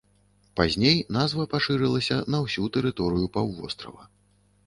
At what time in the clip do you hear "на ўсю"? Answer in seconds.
2.35-2.63